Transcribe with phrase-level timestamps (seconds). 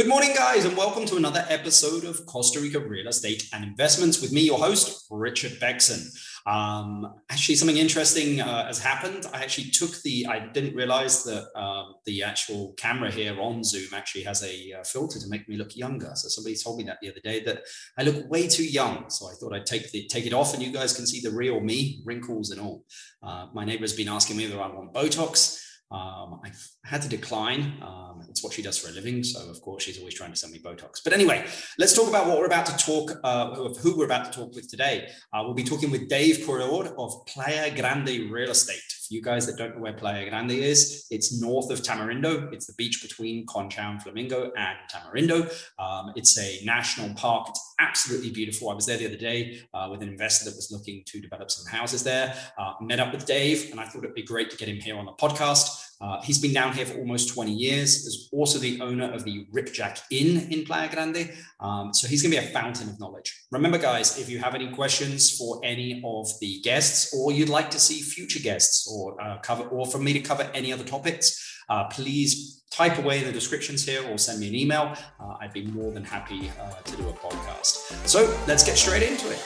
[0.00, 4.22] Good morning, guys, and welcome to another episode of Costa Rica Real Estate and Investments
[4.22, 6.10] with me, your host, Richard Beckson.
[6.46, 9.26] Um, actually, something interesting uh, has happened.
[9.34, 13.92] I actually took the, I didn't realize that uh, the actual camera here on Zoom
[13.92, 16.12] actually has a uh, filter to make me look younger.
[16.14, 17.64] So somebody told me that the other day that
[17.98, 19.10] I look way too young.
[19.10, 21.30] So I thought I'd take, the, take it off and you guys can see the
[21.30, 22.86] real me, wrinkles and all.
[23.22, 25.62] Uh, my neighbor's been asking me whether I want Botox.
[25.90, 26.50] Um, I
[26.84, 27.74] had to decline.
[27.82, 29.24] Um, it's what she does for a living.
[29.24, 31.02] So, of course, she's always trying to send me Botox.
[31.02, 31.44] But anyway,
[31.78, 34.70] let's talk about what we're about to talk, uh, who we're about to talk with
[34.70, 35.08] today.
[35.32, 38.80] Uh, we'll be talking with Dave Corredor of Playa Grande Real Estate.
[39.10, 42.52] For you guys that don't know where Playa Grande is, it's north of Tamarindo.
[42.52, 45.52] It's the beach between Conchal and Flamingo and Tamarindo.
[45.80, 47.48] Um, it's a national park.
[47.48, 48.70] It's absolutely beautiful.
[48.70, 51.50] I was there the other day uh, with an investor that was looking to develop
[51.50, 52.36] some houses there.
[52.56, 54.96] Uh, met up with Dave, and I thought it'd be great to get him here
[54.96, 55.89] on the podcast.
[56.00, 58.06] Uh, he's been down here for almost 20 years.
[58.06, 61.30] Is also the owner of the Ripjack Inn in Playa Grande.
[61.60, 63.38] Um, so he's going to be a fountain of knowledge.
[63.52, 67.70] Remember, guys, if you have any questions for any of the guests, or you'd like
[67.70, 71.58] to see future guests, or uh, cover, or for me to cover any other topics,
[71.68, 74.94] uh, please type away in the descriptions here or send me an email.
[75.20, 78.08] Uh, I'd be more than happy uh, to do a podcast.
[78.08, 79.42] So let's get straight into it.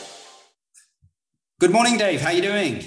[1.61, 2.21] Good morning, Dave.
[2.21, 2.85] How are you doing?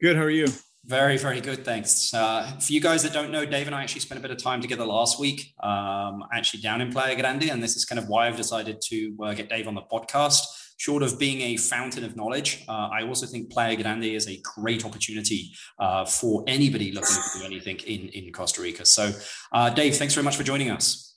[0.00, 0.16] Good.
[0.16, 0.46] How are you?
[0.86, 1.64] Very, very good.
[1.64, 2.14] Thanks.
[2.14, 4.40] Uh, for you guys that don't know, Dave and I actually spent a bit of
[4.40, 7.50] time together last week, um, actually down in Playa Grande.
[7.50, 10.44] And this is kind of why I've decided to uh, get Dave on the podcast.
[10.76, 14.40] Short of being a fountain of knowledge, uh, I also think Playa Grande is a
[14.42, 18.84] great opportunity uh, for anybody looking to do anything in, in Costa Rica.
[18.84, 19.10] So,
[19.52, 21.16] uh, Dave, thanks very much for joining us.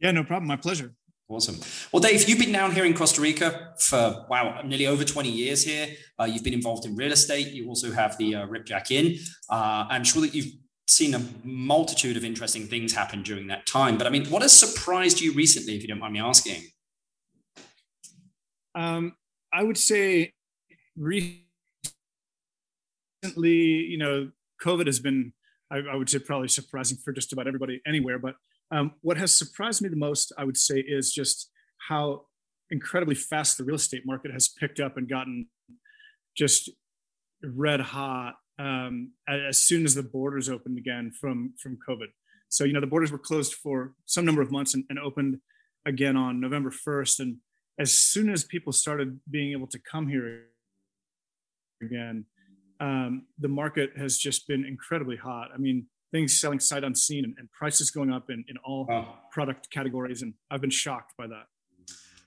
[0.00, 0.48] Yeah, no problem.
[0.48, 0.94] My pleasure.
[1.28, 1.58] Awesome.
[1.92, 5.64] Well, Dave, you've been down here in Costa Rica for, wow, nearly over 20 years
[5.64, 5.88] here.
[6.20, 7.48] Uh, you've been involved in real estate.
[7.48, 9.16] You also have the uh, Ripjack Inn.
[9.48, 10.52] Uh, I'm sure that you've
[10.86, 13.96] seen a multitude of interesting things happen during that time.
[13.96, 16.62] But I mean, what has surprised you recently, if you don't mind me asking?
[18.74, 19.14] Um,
[19.52, 20.32] I would say
[20.96, 21.44] recently,
[23.34, 24.30] you know,
[24.62, 25.32] COVID has been,
[25.70, 28.18] I, I would say, probably surprising for just about everybody anywhere.
[28.18, 28.34] But
[28.72, 31.50] um, what has surprised me the most, I would say, is just
[31.88, 32.22] how
[32.70, 35.46] incredibly fast the real estate market has picked up and gotten
[36.36, 36.70] just
[37.44, 42.06] red hot um, as soon as the borders opened again from from COVID.
[42.48, 45.38] So you know the borders were closed for some number of months and, and opened
[45.86, 47.20] again on November 1st.
[47.20, 47.36] And
[47.78, 50.46] as soon as people started being able to come here
[51.82, 52.24] again,
[52.80, 55.48] um, the market has just been incredibly hot.
[55.54, 59.18] I mean, things selling sight unseen and, and prices going up in, in all wow.
[59.32, 60.22] product categories.
[60.22, 61.46] And I've been shocked by that.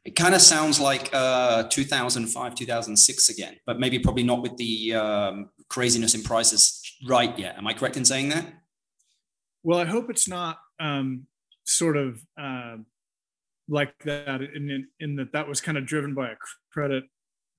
[0.03, 4.94] It kind of sounds like uh, 2005, 2006 again, but maybe probably not with the
[4.94, 7.57] um, craziness in prices right yet.
[7.57, 8.45] Am I correct in saying that?
[9.63, 11.25] Well, I hope it's not um,
[11.66, 12.78] sort of uh,
[13.68, 16.35] like that in, in, that that was kind of driven by a
[16.72, 17.06] credit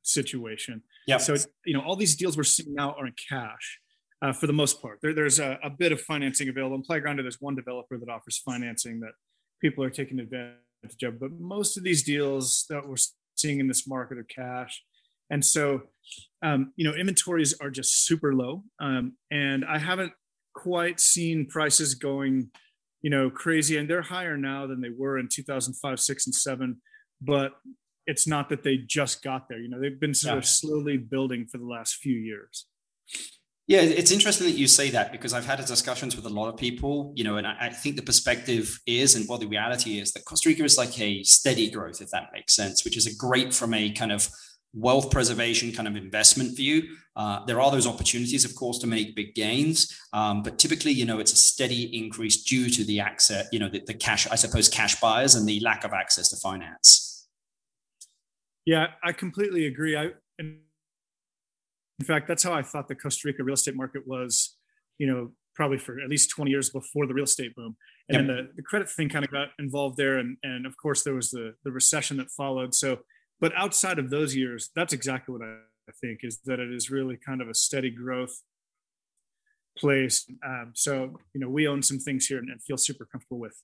[0.05, 0.83] situation.
[1.09, 1.17] Yeah.
[1.17, 1.35] So,
[1.65, 3.81] you know, all these deals we're seeing now are in cash
[4.23, 4.99] uh, for the most part.
[5.03, 6.77] There, there's a, a, bit of financing available.
[6.77, 9.13] In Playa Grande, there's one developer that offers financing that
[9.61, 11.21] people are taking advantage of.
[11.21, 12.97] But most of these deals that we're
[13.35, 14.83] seeing in this market are cash.
[15.31, 15.83] And so,
[16.43, 18.63] um, you know, inventories are just super low.
[18.81, 20.13] Um, and I haven't
[20.55, 22.51] quite seen prices going,
[23.03, 23.77] you know, crazy.
[23.77, 26.81] And they're higher now than they were in 2005, six, and seven.
[27.21, 27.53] But
[28.07, 29.59] it's not that they just got there.
[29.59, 30.39] You know, they've been sort yeah.
[30.39, 32.67] of slowly building for the last few years.
[33.69, 36.57] Yeah, it's interesting that you say that because I've had discussions with a lot of
[36.57, 40.25] people, you know, and I, think the perspective is, and well, the reality is that
[40.25, 43.53] Costa Rica is like a steady growth, if that makes sense, which is a great
[43.53, 44.29] from a kind of
[44.73, 46.83] wealth preservation kind of investment view.
[47.17, 51.05] Uh, there are those opportunities, of course, to make big gains, um, but typically, you
[51.05, 54.37] know, it's a steady increase due to the access, you know, the, the cash, I
[54.37, 57.27] suppose, cash buyers and the lack of access to finance.
[58.65, 59.97] Yeah, I completely agree.
[59.97, 60.59] I and
[61.99, 64.57] in fact, that's how I thought the Costa Rica real estate market was,
[64.99, 67.77] you know, probably for at least 20 years before the real estate boom.
[68.09, 68.27] And yep.
[68.27, 70.19] then the, the credit thing kind of got involved there.
[70.19, 72.75] And, and of course, there was the, the recession that followed.
[72.75, 72.99] So,
[73.41, 75.57] but outside of those years, that's exactly what I,
[76.01, 78.43] think is that it is really kind of a steady growth
[79.79, 80.29] place.
[80.45, 83.57] Um, so, you know, we own some things here and, and feel super comfortable with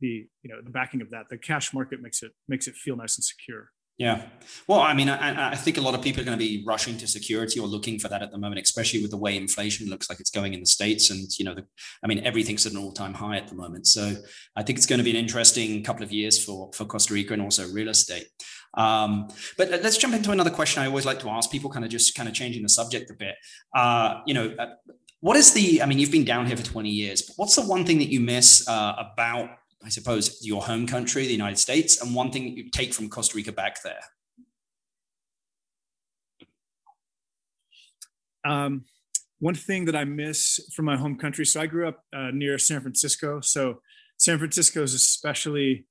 [0.00, 1.26] the, you know, the backing of that.
[1.28, 3.72] The cash market makes it, makes it feel nice and secure.
[3.98, 4.26] Yeah.
[4.68, 6.98] Well, I mean, I, I, think a lot of people are going to be rushing
[6.98, 10.10] to security or looking for that at the moment, especially with the way inflation looks
[10.10, 11.08] like it's going in the States.
[11.08, 11.64] And, you know, the,
[12.04, 13.86] I mean, everything's at an all time high at the moment.
[13.86, 14.14] So
[14.54, 17.32] I think it's going to be an interesting couple of years for, for Costa Rica
[17.32, 18.26] and also real estate.
[18.74, 21.90] Um, but let's jump into another question I always like to ask people, kind of
[21.90, 23.36] just kind of changing the subject a bit.
[23.74, 24.74] Uh, you know, uh,
[25.20, 27.62] what is the, I mean, you've been down here for 20 years, but what's the
[27.62, 29.48] one thing that you miss uh, about
[29.86, 33.36] I suppose, your home country, the United States, and one thing you take from Costa
[33.36, 34.00] Rica back there?
[38.44, 38.84] Um,
[39.38, 41.46] one thing that I miss from my home country.
[41.46, 43.40] So I grew up uh, near San Francisco.
[43.40, 43.80] So
[44.16, 45.86] San Francisco is especially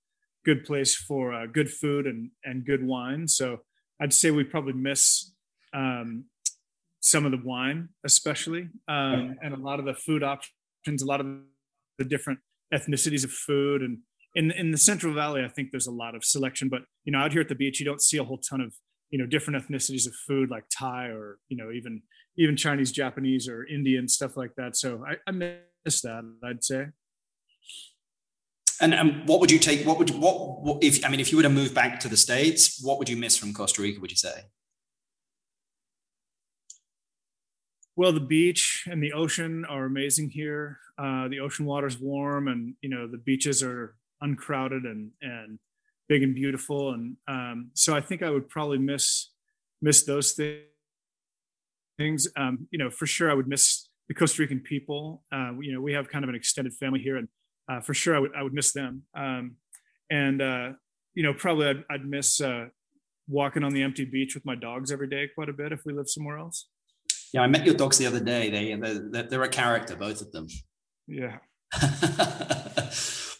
[0.46, 3.30] good place for uh, good food and and good wine.
[3.30, 3.60] So
[4.02, 5.32] I'd say we probably miss
[5.74, 6.26] um,
[7.00, 11.22] some of the wine, especially, um, and a lot of the food options, a lot
[11.22, 11.28] of
[11.98, 12.40] the different
[12.74, 13.82] ethnicities of food.
[13.82, 14.00] And
[14.34, 16.70] in in the Central Valley, I think there's a lot of selection.
[16.70, 18.74] But you know, out here at the beach, you don't see a whole ton of
[19.10, 22.02] you know different ethnicities of food like Thai or you know even
[22.38, 24.76] even Chinese, Japanese, or Indian stuff like that.
[24.76, 26.24] So I, I miss that.
[26.44, 26.88] I'd say.
[28.82, 29.86] And, and what would you take?
[29.86, 32.18] What would what, what if I mean if you were to move back to the
[32.18, 34.02] states, what would you miss from Costa Rica?
[34.02, 34.34] Would you say?
[37.98, 40.80] Well, the beach and the ocean are amazing here.
[40.98, 45.60] Uh, the ocean water's warm, and you know the beaches are uncrowded and and
[46.10, 46.94] big and beautiful.
[46.94, 49.32] And um, so I think I would probably miss
[49.82, 50.38] miss those
[51.98, 52.28] things.
[52.36, 55.24] Um, you know, for sure, I would miss the Costa Rican people.
[55.32, 57.30] Uh, you know, we have kind of an extended family here, and
[57.72, 59.04] uh, for sure, I would I would miss them.
[59.18, 59.56] Um,
[60.10, 60.70] and uh,
[61.14, 62.66] you know, probably I'd, I'd miss uh,
[63.30, 65.94] walking on the empty beach with my dogs every day quite a bit if we
[65.94, 66.68] lived somewhere else.
[67.36, 68.50] Yeah, I met your dogs the other day.
[68.50, 68.76] They
[69.12, 70.48] they're, they're a character, both of them.
[71.06, 71.40] Yeah.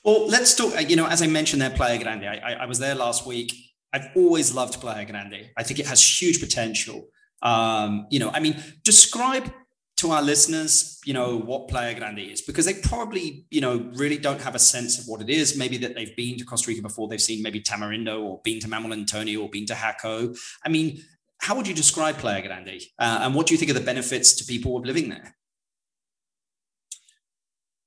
[0.04, 0.90] well, let's talk.
[0.90, 2.26] You know, as I mentioned, there, Playa Grande.
[2.26, 3.54] I, I, I was there last week.
[3.94, 5.50] I've always loved Playa Grande.
[5.56, 7.08] I think it has huge potential.
[7.42, 9.50] Um, you know, I mean, describe
[9.98, 14.18] to our listeners, you know, what Playa Grande is, because they probably, you know, really
[14.18, 15.58] don't have a sense of what it is.
[15.58, 18.68] Maybe that they've been to Costa Rica before, they've seen maybe Tamarindo or been to
[18.68, 20.38] Manuel Antonio or been to Jaco.
[20.66, 21.02] I mean,
[21.46, 22.82] how would you describe Playa Grande?
[22.98, 25.36] Uh, and what do you think are the benefits to people living there?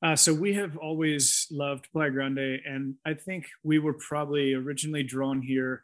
[0.01, 5.03] Uh, so we have always loved Playa Grande, and I think we were probably originally
[5.03, 5.83] drawn here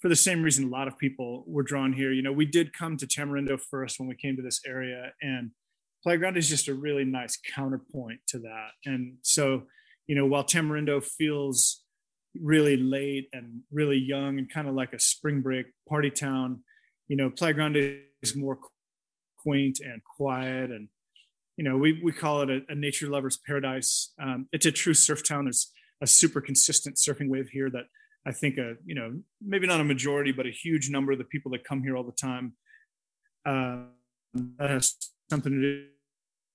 [0.00, 2.10] for the same reason a lot of people were drawn here.
[2.10, 5.52] You know, we did come to Tamarindo first when we came to this area, and
[6.02, 8.70] Playa Grande is just a really nice counterpoint to that.
[8.84, 9.68] And so,
[10.08, 11.84] you know, while Tamarindo feels
[12.34, 16.64] really late and really young and kind of like a spring break party town,
[17.12, 18.58] you know, Playa Grande is more
[19.36, 20.88] quaint and quiet and
[21.58, 24.14] you know, we, we call it a, a nature lover's paradise.
[24.18, 25.44] Um, it's a true surf town.
[25.44, 25.70] There's
[26.00, 27.84] a super consistent surfing wave here that
[28.26, 31.24] I think a you know maybe not a majority, but a huge number of the
[31.24, 32.54] people that come here all the time
[33.44, 33.82] uh,
[34.58, 34.96] that has
[35.28, 35.84] something to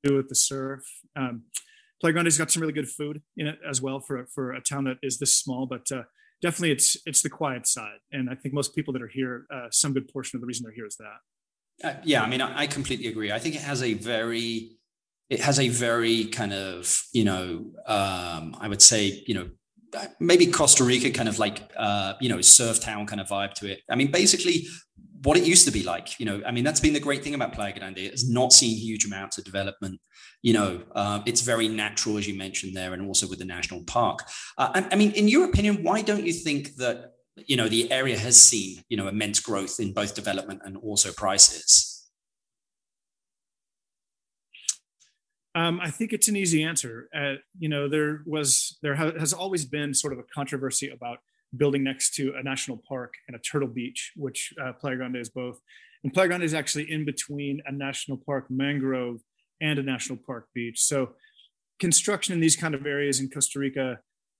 [0.03, 0.81] do with the surf.
[1.15, 1.43] Um,
[2.01, 4.85] Playa Grande's got some really good food in it as well for for a town
[4.85, 6.03] that is this small, but uh,
[6.41, 9.67] definitely it's it's the quiet side, and I think most people that are here, uh,
[9.71, 11.87] some good portion of the reason they're here is that.
[11.87, 13.31] Uh, yeah, I mean, I, I completely agree.
[13.31, 14.77] I think it has a very
[15.29, 19.49] it has a very kind of you know um, I would say you know
[20.19, 23.71] maybe Costa Rica kind of like uh, you know surf town kind of vibe to
[23.71, 23.81] it.
[23.89, 24.67] I mean, basically
[25.23, 26.19] what it used to be like.
[26.19, 27.99] You know, I mean, that's been the great thing about Playa Grande.
[27.99, 29.99] It's not seen huge amounts of development.
[30.43, 33.83] You know, uh, it's very natural, as you mentioned there, and also with the national
[33.83, 34.19] park.
[34.57, 37.91] Uh, I, I mean, in your opinion, why don't you think that you know the
[37.91, 41.97] area has seen you know immense growth in both development and also prices?
[45.57, 47.09] Um, I think it's an easy answer.
[47.15, 51.17] Uh, you know, there was there ha- has always been sort of a controversy about
[51.55, 55.29] building next to a national park and a turtle beach, which uh, Playa Grande is
[55.29, 55.59] both.
[56.03, 59.21] And Playa Grande is actually in between a national park mangrove
[59.61, 60.79] and a national park beach.
[60.81, 61.13] So
[61.79, 63.99] construction in these kind of areas in Costa Rica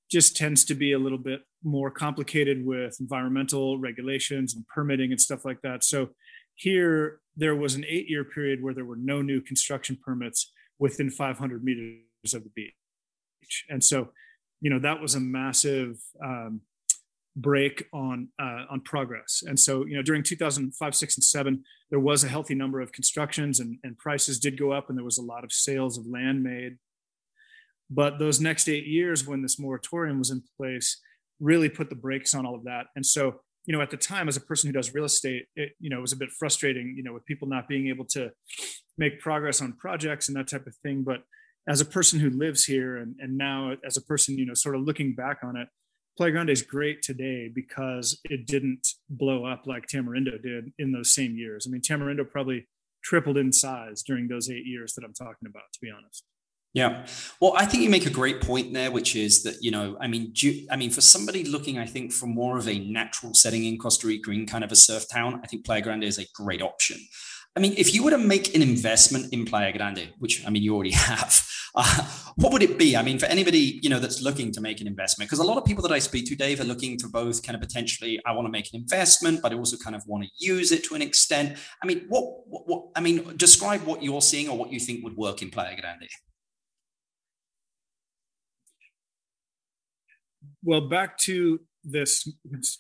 [0.10, 5.20] just tends to be a little bit more complicated with environmental regulations and permitting and
[5.20, 5.84] stuff like that.
[5.84, 6.10] So
[6.56, 11.10] here there was an eight year period where there were no new construction permits within
[11.10, 13.66] 500 meters of the beach.
[13.70, 14.10] And so,
[14.62, 16.62] you know, that was a massive um,
[17.38, 19.44] break on uh, on progress.
[19.46, 22.92] And so, you know, during 2005, six, and seven, there was a healthy number of
[22.92, 26.06] constructions, and, and prices did go up, and there was a lot of sales of
[26.08, 26.78] land made.
[27.90, 31.00] But those next eight years, when this moratorium was in place,
[31.40, 32.88] really put the brakes on all of that.
[32.96, 35.74] And so, you know, at the time, as a person who does real estate, it,
[35.80, 38.32] you know, was a bit frustrating, you know, with people not being able to
[38.98, 41.04] make progress on projects and that type of thing.
[41.04, 41.22] But
[41.70, 44.76] as a person who lives here and, and now as a person, you know, sort
[44.76, 45.68] of looking back on it,
[46.18, 51.14] Playa Grande is great today because it didn't blow up like Tamarindo did in those
[51.14, 51.68] same years.
[51.68, 52.68] I mean, Tamarindo probably
[53.04, 56.24] tripled in size during those eight years that I'm talking about, to be honest.
[56.74, 57.06] Yeah.
[57.40, 60.08] Well, I think you make a great point there, which is that, you know, I
[60.08, 63.66] mean, you, I mean, for somebody looking, I think, for more of a natural setting
[63.66, 66.26] in Costa Rica in kind of a surf town, I think Playa Grande is a
[66.36, 66.98] great option.
[67.56, 70.62] I mean, if you were to make an investment in Playa Grande, which I mean,
[70.62, 72.96] you already have, Uh, what would it be?
[72.96, 75.58] I mean, for anybody you know that's looking to make an investment, because a lot
[75.58, 78.32] of people that I speak to, Dave, are looking to both kind of potentially, I
[78.34, 80.96] want to make an investment, but I also kind of want to use it to
[80.96, 81.58] an extent.
[81.84, 85.04] I mean, what, what, what I mean, describe what you're seeing or what you think
[85.04, 86.10] would work in Playa Grande.
[90.64, 92.30] Well, back to this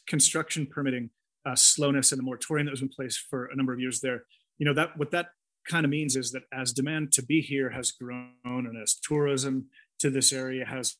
[0.08, 1.10] construction permitting
[1.46, 4.25] uh, slowness and the moratorium that was in place for a number of years there.
[4.58, 5.27] You know that what that
[5.68, 9.68] kind of means is that as demand to be here has grown and as tourism
[10.00, 10.96] to this area has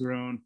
[0.00, 0.40] grown,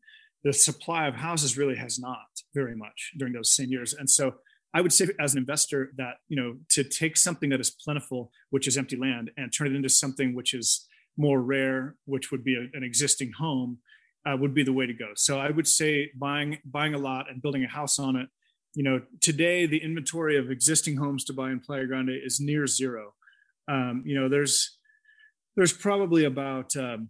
[0.44, 3.94] the supply of houses really has not very much during those same years.
[3.94, 4.34] And so
[4.74, 8.30] I would say as an investor that, you know, to take something that is plentiful,
[8.50, 12.42] which is empty land, and turn it into something which is more rare, which would
[12.42, 13.78] be a, an existing home,
[14.26, 15.10] uh, would be the way to go.
[15.14, 18.28] So I would say buying buying a lot and building a house on it.
[18.74, 22.66] You know, today the inventory of existing homes to buy in Playa Grande is near
[22.66, 23.14] zero.
[23.68, 24.78] Um, you know, there's
[25.56, 27.08] there's probably about um,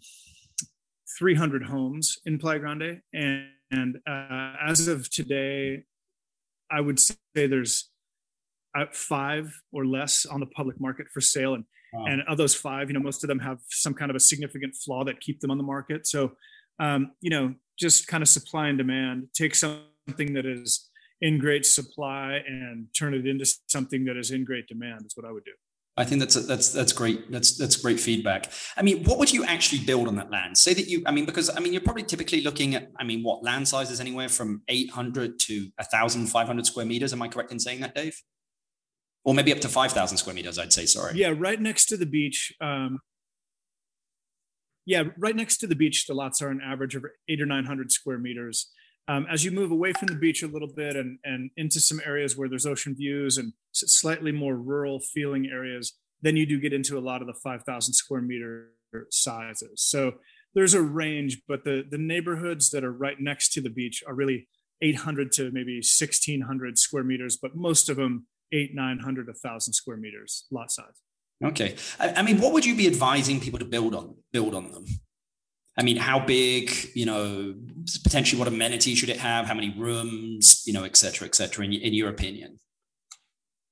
[1.19, 5.85] 300 homes in Playa Grande, and, and uh, as of today,
[6.71, 7.91] I would say there's
[8.77, 12.07] uh, five or less on the public market for sale, and wow.
[12.07, 14.75] and of those five, you know, most of them have some kind of a significant
[14.75, 16.07] flaw that keep them on the market.
[16.07, 16.33] So
[16.79, 20.91] um, you know, just kind of supply and demand, take something that is
[21.23, 25.25] in great supply and turn it into something that is in great demand is what
[25.25, 25.53] I would do.
[25.97, 27.31] I think that's that's that's great.
[27.31, 28.51] That's that's great feedback.
[28.79, 30.57] I mean, what would you actually build on that land?
[30.57, 33.23] Say that you, I mean, because I mean, you're probably typically looking at, I mean,
[33.23, 37.13] what land sizes anywhere from 800 to 1,500 square meters.
[37.13, 38.19] Am I correct in saying that, Dave?
[39.25, 40.87] Or maybe up to 5,000 square meters, I'd say.
[40.87, 41.15] Sorry.
[41.15, 42.55] Yeah, right next to the beach.
[42.61, 42.99] Um,
[44.87, 47.93] yeah, right next to the beach, the lots are an average of eight or 900
[47.93, 48.71] square meters.
[49.09, 52.01] Um, as you move away from the beach a little bit and, and into some
[52.05, 56.73] areas where there's ocean views and slightly more rural feeling areas, then you do get
[56.73, 58.71] into a lot of the 5,000 square meter
[59.11, 59.83] sizes.
[59.83, 60.15] So
[60.55, 64.15] there's a range, but the, the neighborhoods that are right next to the beach are
[64.15, 64.49] really
[64.83, 70.47] 800 to maybe 1,600 square meters, but most of them eight, 900, 1,000 square meters
[70.51, 71.01] lot size.
[71.45, 71.77] Okay.
[71.99, 74.85] I, I, mean, what would you be advising people to build on build on them?
[75.79, 77.55] I mean, how big, you know,
[78.03, 79.47] potentially what amenity should it have?
[79.47, 82.59] How many rooms, you know, et cetera, et cetera, in, in your opinion?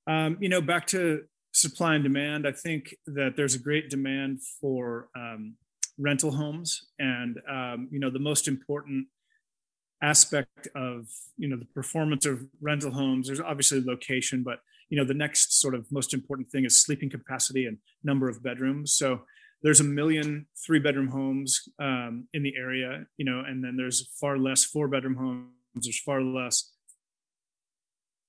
[0.07, 4.40] Um, you know, back to supply and demand, I think that there's a great demand
[4.61, 5.57] for um,
[5.99, 6.88] rental homes.
[6.99, 9.09] And, um, you know, the most important
[10.02, 15.04] aspect of, you know, the performance of rental homes, there's obviously location, but you know
[15.04, 19.23] the next sort of most important thing is sleeping capacity and number of bedrooms so
[19.62, 24.09] there's a million three bedroom homes um, in the area you know and then there's
[24.21, 26.73] far less four bedroom homes there's far less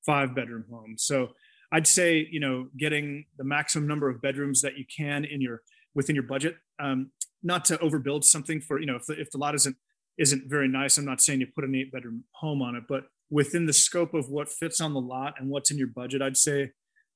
[0.05, 1.03] five bedroom homes.
[1.03, 1.29] So
[1.71, 5.61] i'd say you know getting the maximum number of bedrooms that you can in your
[5.95, 7.11] within your budget um,
[7.43, 9.75] not to overbuild something for you know if the, if the lot isn't
[10.17, 13.05] isn't very nice i'm not saying you put an eight bedroom home on it but
[13.31, 16.37] within the scope of what fits on the lot and what's in your budget, I'd
[16.37, 16.71] say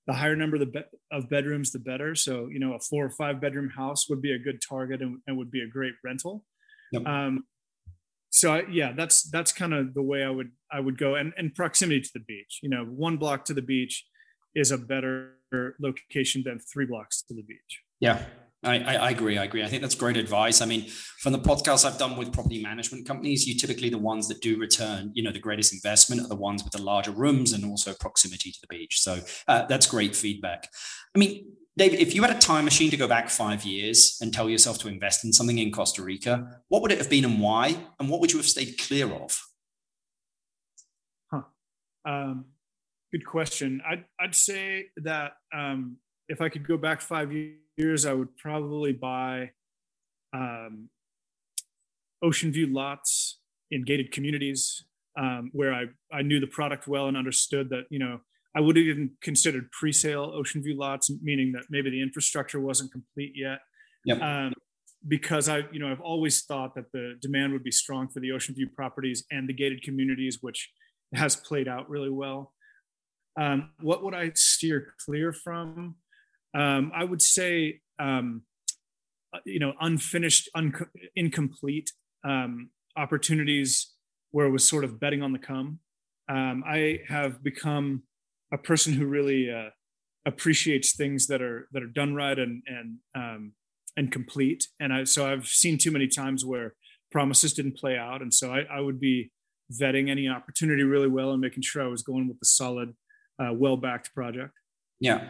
[0.08, 2.16] the higher number of, be- of bedrooms, the better.
[2.16, 5.18] So, you know, a four or five bedroom house would be a good target and,
[5.28, 6.44] and would be a great rental.
[6.92, 7.06] Yep.
[7.08, 7.46] Um,
[8.30, 11.34] so I, yeah, that's that's kind of the way I would I would go, and
[11.38, 12.60] and proximity to the beach.
[12.62, 14.06] You know, one block to the beach
[14.54, 15.36] is a better
[15.80, 17.82] location than three blocks to the beach.
[18.02, 18.22] Yeah,
[18.66, 19.38] I, I, agree.
[19.38, 19.64] I agree.
[19.64, 20.62] I think that's great advice.
[20.62, 20.88] I mean,
[21.20, 24.60] from the podcasts I've done with property management companies, you typically the ones that do
[24.60, 27.94] return, you know, the greatest investment are the ones with the larger rooms and also
[27.94, 29.02] proximity to the beach.
[29.02, 30.68] So uh, that's great feedback.
[31.16, 34.34] I mean, David, if you had a time machine to go back five years and
[34.34, 37.40] tell yourself to invest in something in Costa Rica, what would it have been and
[37.40, 37.78] why?
[38.00, 39.42] And what would you have stayed clear of?
[41.32, 41.42] Huh.
[42.06, 42.46] Um,
[43.12, 43.82] good question.
[43.88, 47.32] I'd, I'd say that um, if I could go back five
[47.78, 49.52] years, I would probably buy
[50.34, 50.90] um,
[52.22, 53.40] ocean view lots
[53.72, 54.84] in gated communities
[55.18, 58.20] um, where I, I knew the product well and understood that, you know,
[58.56, 62.92] I would have even considered pre-sale ocean view lots, meaning that maybe the infrastructure wasn't
[62.92, 63.60] complete yet.
[64.06, 64.22] Yep.
[64.22, 64.54] Um,
[65.08, 68.32] because I, you know, I've always thought that the demand would be strong for the
[68.32, 70.72] ocean view properties and the gated communities, which
[71.14, 72.54] has played out really well.
[73.40, 75.96] Um, what would I steer clear from?
[76.56, 78.44] Um, I would say, um,
[79.34, 80.74] uh, you know, unfinished, un-
[81.16, 81.92] incomplete
[82.24, 83.94] um, opportunities
[84.32, 85.80] where it was sort of betting on the come.
[86.30, 88.04] Um, I have become
[88.54, 89.70] a person who really uh,
[90.26, 93.54] appreciates things that are that are done right and and um,
[93.98, 94.68] and complete.
[94.80, 96.74] And I so I've seen too many times where
[97.12, 99.32] promises didn't play out, and so I, I would be
[99.72, 102.94] vetting any opportunity really well and making sure I was going with a solid,
[103.40, 104.54] uh, well-backed project.
[105.06, 105.28] Yeah,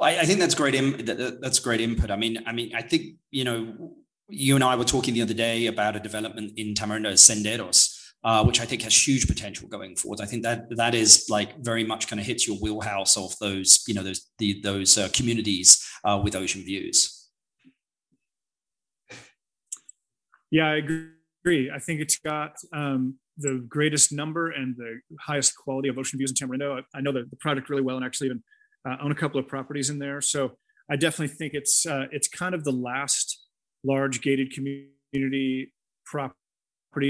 [0.00, 0.72] well, I, I, think that's great.
[1.04, 2.10] That, that's great input.
[2.10, 3.92] I mean, I mean, I think you know
[4.26, 7.94] you and I were talking the other day about a development in Tamarindo Senderos,
[8.24, 10.22] uh, which I think has huge potential going forward.
[10.22, 13.84] I think that that is like very much kind of hits your wheelhouse of those,
[13.86, 17.28] you know, those the, those uh, communities uh, with ocean views.
[20.50, 21.70] Yeah, I agree.
[21.70, 26.30] I think it's got um, the greatest number and the highest quality of ocean views
[26.30, 26.80] in Tamarindo.
[26.80, 28.42] I, I know the, the project really well, and actually even
[28.88, 30.20] uh, own a couple of properties in there.
[30.20, 30.52] So
[30.90, 33.46] I definitely think it's uh, it's kind of the last
[33.84, 35.72] large gated community
[36.04, 36.34] property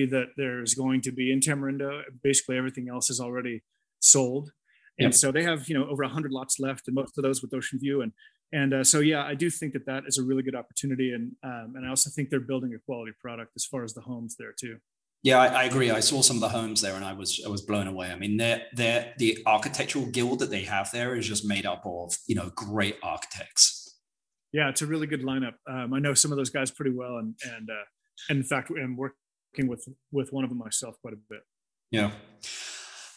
[0.06, 2.02] that there's going to be in Tamarindo.
[2.22, 3.62] Basically, everything else is already
[4.00, 4.50] sold,
[4.98, 7.54] and so they have you know over hundred lots left, and most of those with
[7.54, 8.02] Ocean View.
[8.02, 8.12] And
[8.52, 11.32] and uh, so yeah, I do think that that is a really good opportunity, and
[11.44, 14.36] um, and I also think they're building a quality product as far as the homes
[14.38, 14.78] there too.
[15.22, 15.90] Yeah, I, I, agree.
[15.90, 18.10] I saw some of the homes there, and I was I was blown away.
[18.10, 21.82] I mean, they're, they're, the architectural guild that they have there is just made up
[21.84, 23.98] of you know great architects.
[24.52, 25.54] Yeah, it's a really good lineup.
[25.68, 27.84] Um, I know some of those guys pretty well, and and, uh,
[28.28, 31.40] and in fact, I'm working with with one of them myself quite a bit.
[31.90, 32.12] Yeah.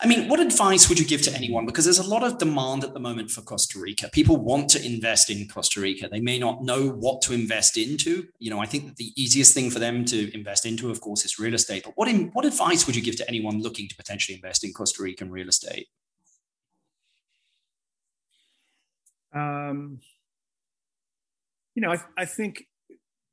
[0.04, 1.68] I mean, what advice would you give to anyone?
[1.68, 4.10] Because there's a lot of demand at the moment for Costa Rica.
[4.12, 6.10] People want to invest in Costa Rica.
[6.10, 8.28] They may not know what to invest into.
[8.40, 11.24] You know, I think that the easiest thing for them to invest into, of course,
[11.24, 11.84] is real estate.
[11.84, 14.74] But what in, what advice would you give to anyone looking to potentially invest in
[14.74, 15.88] Costa Rican real estate?
[19.36, 20.00] Um,
[21.76, 22.66] you know, I, I think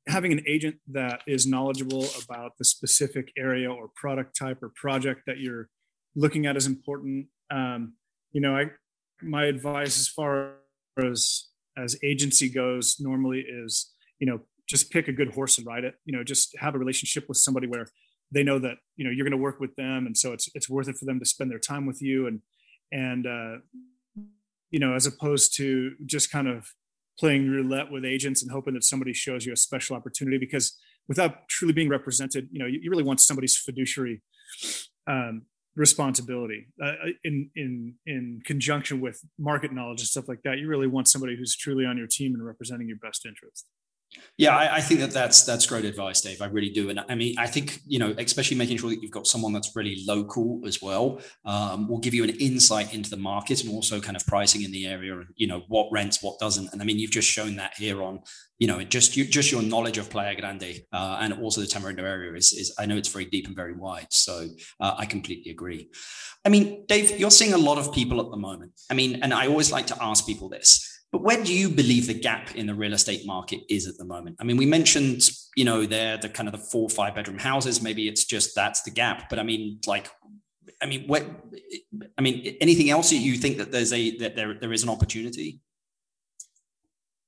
[0.07, 5.23] having an agent that is knowledgeable about the specific area or product type or project
[5.25, 5.67] that you're
[6.15, 7.27] looking at is important.
[7.51, 7.93] Um,
[8.31, 8.65] you know, I
[9.21, 10.53] my advice as far
[11.03, 11.47] as
[11.77, 15.95] as agency goes normally is you know just pick a good horse and ride it.
[16.05, 17.87] You know, just have a relationship with somebody where
[18.31, 20.69] they know that you know you're going to work with them, and so it's it's
[20.69, 22.41] worth it for them to spend their time with you and
[22.91, 23.57] and uh,
[24.71, 26.67] you know as opposed to just kind of
[27.17, 31.47] playing roulette with agents and hoping that somebody shows you a special opportunity because without
[31.49, 34.21] truly being represented you know you, you really want somebody's fiduciary
[35.07, 35.41] um,
[35.79, 36.91] responsibility uh,
[37.23, 40.57] in in in conjunction with market knowledge and stuff like that.
[40.57, 43.65] You really want somebody who's truly on your team and representing your best interest
[44.37, 46.41] yeah, I, I, think that that's that's great advice, Dave.
[46.41, 49.11] I really do, and I mean, I think you know, especially making sure that you've
[49.11, 53.17] got someone that's really local as well, um, will give you an insight into the
[53.17, 56.39] market and also kind of pricing in the area, and you know what rents, what
[56.39, 56.71] doesn't.
[56.71, 58.21] And I mean, you've just shown that here on,
[58.57, 62.03] you know, just you, just your knowledge of Playa Grande uh, and also the Tamarindo
[62.03, 64.07] area is, is I know it's very deep and very wide.
[64.09, 64.47] So
[64.79, 65.89] uh, I completely agree.
[66.45, 68.71] I mean, Dave, you're seeing a lot of people at the moment.
[68.89, 72.05] I mean, and I always like to ask people this but where do you believe
[72.05, 74.37] the gap in the real estate market is at the moment?
[74.39, 77.81] I mean, we mentioned, you know, they're the kind of the four, five bedroom houses.
[77.81, 79.27] Maybe it's just that's the gap.
[79.29, 80.07] But I mean, like,
[80.81, 81.25] I mean, what,
[82.17, 84.89] I mean, anything else that you think that there's a, that there, there is an
[84.89, 85.61] opportunity?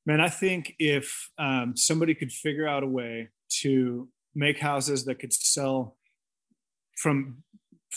[0.05, 3.29] Man, I think if um, somebody could figure out a way
[3.61, 5.97] to make houses that could sell
[6.97, 7.43] from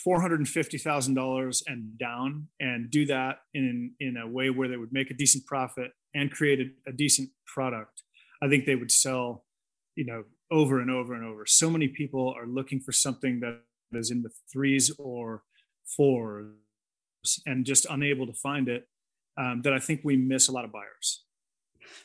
[0.06, 5.14] $450,000 and down and do that in, in a way where they would make a
[5.14, 8.02] decent profit and create a, a decent product,
[8.42, 9.44] I think they would sell,
[9.96, 11.46] you know, over and over and over.
[11.46, 13.60] So many people are looking for something that
[13.92, 15.42] is in the threes or
[15.84, 16.50] fours
[17.46, 18.88] and just unable to find it
[19.38, 21.24] um, that I think we miss a lot of buyers.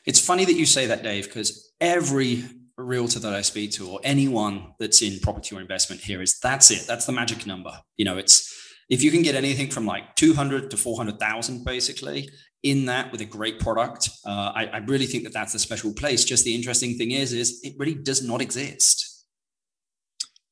[0.04, 2.44] It's funny that you say that, Dave, because every
[2.82, 6.70] realtor that I speak to or anyone that's in property or investment here is that's
[6.70, 6.86] it.
[6.86, 7.72] That's the magic number.
[7.96, 8.56] You know, it's
[8.88, 12.28] if you can get anything from like 200 to 400,000 basically
[12.62, 15.94] in that with a great product, uh, I, I, really think that that's a special
[15.94, 16.24] place.
[16.24, 19.24] Just the interesting thing is, is it really does not exist.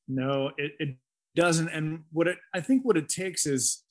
[0.07, 0.97] No, it, it
[1.37, 1.69] doesn't.
[1.69, 3.85] And what it, I think what it takes is,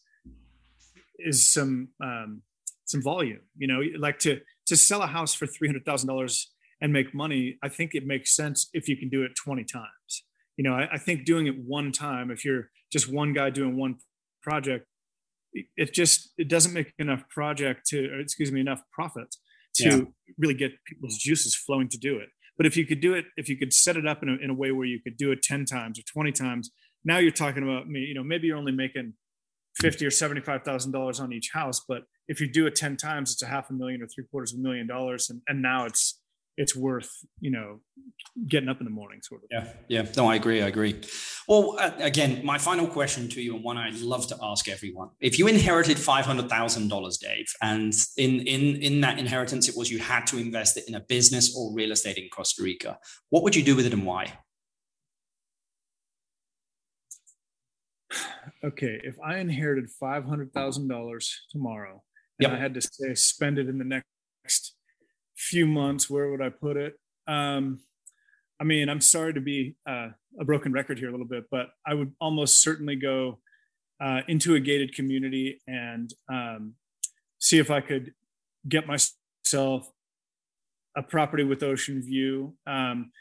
[1.19, 2.41] is some, um,
[2.85, 6.45] some volume, you know, like to, to sell a house for $300,000
[6.81, 10.23] and make money, I think it makes sense if you can do it 20 times.
[10.57, 13.77] You know, I, I think doing it one time, if you're just one guy doing
[13.77, 13.95] one
[14.41, 14.85] project,
[15.75, 19.35] it just it doesn't make enough project to excuse me enough profit
[19.75, 20.01] to yeah.
[20.37, 22.29] really get people's juices flowing to do it.
[22.57, 24.49] But if you could do it, if you could set it up in a, in
[24.49, 26.71] a way where you could do it 10 times or 20 times,
[27.05, 29.13] now you're talking about me, you know, maybe you're only making
[29.75, 33.47] 50 or $75,000 on each house, but if you do it 10 times, it's a
[33.47, 35.29] half a million or three quarters of a million dollars.
[35.29, 36.19] And, and now it's,
[36.57, 37.79] it's worth you know
[38.47, 39.49] getting up in the morning sort of.
[39.51, 40.11] Yeah yeah.
[40.17, 40.99] No i agree i agree.
[41.47, 45.09] Well uh, again my final question to you and one i love to ask everyone.
[45.19, 50.25] If you inherited $500000 dave and in in in that inheritance it was you had
[50.27, 52.97] to invest it in a business or real estate in costa rica
[53.29, 54.33] what would you do with it and why?
[58.63, 62.01] Okay if i inherited $500000 tomorrow
[62.39, 62.51] and yep.
[62.51, 64.07] i had to say spend it in the next
[65.49, 66.95] few months, where would I put it?
[67.27, 67.79] Um,
[68.59, 71.69] I mean, I'm sorry to be uh, a broken record here a little bit, but
[71.85, 73.39] I would almost certainly go
[73.99, 76.73] uh, into a gated community and um,
[77.39, 78.13] see if I could
[78.67, 79.89] get myself
[80.95, 82.55] a property with ocean view.
[82.65, 83.11] Um,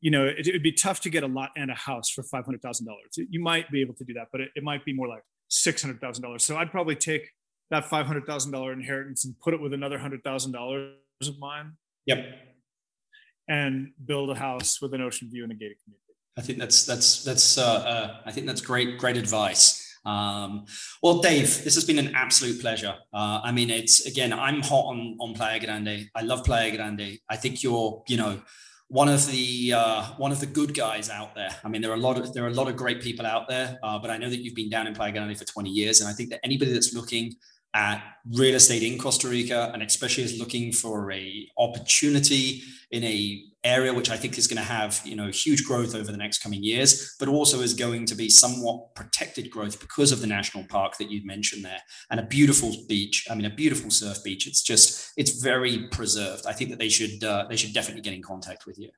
[0.00, 2.44] you know, it would be tough to get a lot and a house for five
[2.44, 3.16] hundred thousand dollars.
[3.16, 5.80] You might be able to do that, but it, it might be more like six
[5.80, 6.44] hundred thousand dollars.
[6.44, 7.30] So I'd probably take
[7.70, 10.96] that five hundred thousand dollar inheritance and put it with another hundred thousand dollars
[11.28, 11.72] of mine.
[12.06, 12.24] Yep.
[13.48, 16.02] And build a house with an ocean view and a gated community.
[16.36, 19.78] I think that's that's that's uh, uh, I think that's great great advice.
[20.04, 20.64] Um,
[21.02, 22.94] well, Dave, this has been an absolute pleasure.
[23.12, 26.08] Uh, I mean, it's again, I'm hot on on Playa Grande.
[26.14, 27.18] I love Playa Grande.
[27.28, 28.40] I think you're, you know,
[28.88, 31.50] one of the uh, one of the good guys out there.
[31.64, 33.48] I mean, there are a lot of there are a lot of great people out
[33.48, 36.00] there, uh, but I know that you've been down in Playa Grande for 20 years,
[36.00, 37.34] and I think that anybody that's looking
[37.74, 43.44] at real estate in Costa Rica, and especially is looking for a opportunity in a
[43.64, 46.42] area which I think is going to have you know huge growth over the next
[46.42, 50.64] coming years, but also is going to be somewhat protected growth because of the national
[50.64, 51.80] park that you mentioned there,
[52.10, 53.26] and a beautiful beach.
[53.30, 54.46] I mean, a beautiful surf beach.
[54.46, 56.46] It's just it's very preserved.
[56.46, 58.90] I think that they should uh, they should definitely get in contact with you.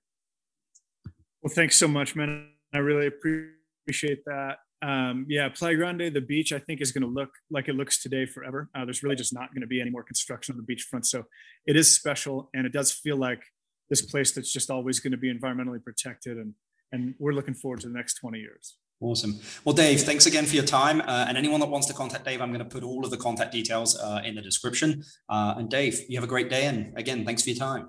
[1.42, 2.48] Well, thanks so much, man.
[2.72, 7.08] I really appreciate that um, yeah, Playa Grande, the beach, I think is going to
[7.08, 8.68] look like it looks today forever.
[8.74, 11.06] Uh, there's really just not going to be any more construction on the beachfront.
[11.06, 11.24] So
[11.66, 13.42] it is special and it does feel like
[13.88, 16.36] this place that's just always going to be environmentally protected.
[16.36, 16.52] And,
[16.92, 18.76] and we're looking forward to the next 20 years.
[19.00, 19.40] Awesome.
[19.64, 21.00] Well, Dave, thanks again for your time.
[21.00, 23.16] Uh, and anyone that wants to contact Dave, I'm going to put all of the
[23.16, 25.02] contact details uh, in the description.
[25.30, 26.66] Uh, and Dave, you have a great day.
[26.66, 27.88] And again, thanks for your time.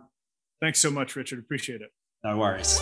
[0.62, 1.40] Thanks so much, Richard.
[1.40, 1.92] Appreciate it.
[2.24, 2.80] No worries.